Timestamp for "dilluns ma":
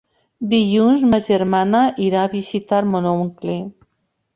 0.53-1.21